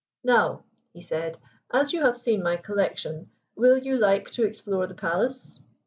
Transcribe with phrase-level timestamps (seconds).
[0.23, 0.63] "Now,"
[0.93, 1.37] he said,
[1.71, 5.59] "as you have seen my collection, will you like to explore the palace?"